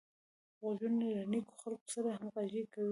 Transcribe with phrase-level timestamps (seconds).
[0.59, 2.79] غوږونه له نېکو خلکو سره همغږي کوي